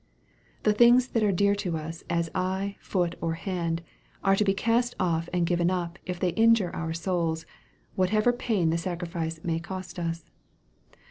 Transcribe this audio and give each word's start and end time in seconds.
The 0.63 0.73
things 0.73 1.09
that 1.09 1.21
are 1.21 1.31
dear 1.31 1.53
to 1.57 1.77
us 1.77 2.03
as 2.09 2.31
eye; 2.33 2.75
foot, 2.79 3.13
or 3.21 3.35
hand, 3.35 3.83
are 4.23 4.35
to 4.35 4.43
be 4.43 4.55
cast 4.55 4.95
off 4.99 5.29
and 5.31 5.45
given 5.45 5.69
up 5.69 5.99
if 6.07 6.19
they 6.19 6.29
injure 6.29 6.75
our 6.75 6.91
souls, 6.91 7.45
whatever 7.93 8.33
pain 8.33 8.71
the 8.71 8.79
sacrifice 8.79 9.39
may 9.43 9.59
cost 9.59 9.99
us. 9.99 10.31